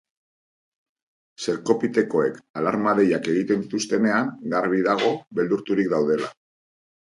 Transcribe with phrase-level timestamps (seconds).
[1.43, 6.33] Zerkopitekoek alarma-deiak egiten dituztenean, garbi dago beldurturik daudela.